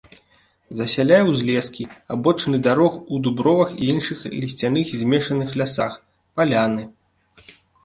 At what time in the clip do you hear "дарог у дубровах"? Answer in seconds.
2.69-3.77